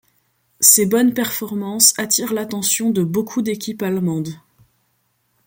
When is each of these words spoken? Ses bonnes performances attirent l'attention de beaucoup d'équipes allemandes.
Ses 0.59 0.87
bonnes 0.87 1.13
performances 1.13 1.93
attirent 1.99 2.33
l'attention 2.33 2.89
de 2.89 3.03
beaucoup 3.03 3.43
d'équipes 3.43 3.83
allemandes. 3.83 4.33